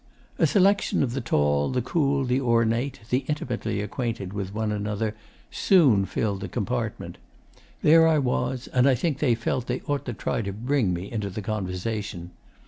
[0.39, 5.15] 'A selection of the tall, the cool, the ornate, the intimately acquainted with one another,
[5.51, 7.19] soon filled the compartment.
[7.83, 11.11] There I was, and I think they felt they ought to try to bring me
[11.11, 12.31] into the conversation.